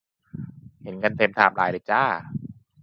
[0.81, 2.03] เห็นกันเต็มไทม์ไลน์เลยจ้า